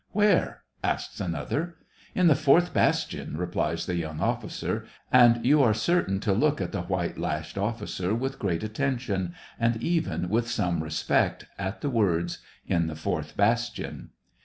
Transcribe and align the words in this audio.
"Where 0.13 0.63
}"asks 0.93 1.21
another." 1.21 1.75
In 2.15 2.25
the 2.25 2.33
fourth 2.33 2.73
bastion," 2.73 3.37
replies 3.37 3.85
the 3.85 3.93
young 3.93 4.19
offi 4.19 4.47
cer, 4.49 4.83
and 5.11 5.45
you 5.45 5.61
are 5.61 5.75
certain 5.75 6.19
to 6.21 6.33
look 6.33 6.59
at 6.59 6.71
the 6.71 6.81
white 6.81 7.19
lashed 7.19 7.55
officer 7.55 8.15
with 8.15 8.39
great 8.39 8.63
attention, 8.63 9.35
and 9.59 9.77
even 9.77 10.27
with 10.27 10.47
some 10.49 10.77
20 10.79 10.79
SEVASTOPOL 10.79 10.83
IN 10.83 10.83
DECEMBER. 10.83 10.85
respect, 10.85 11.45
at 11.59 11.81
the 11.81 11.89
words, 11.91 12.39
"in 12.65 12.87
the 12.87 12.95
fourth 12.95 13.37
bastion." 13.37 14.09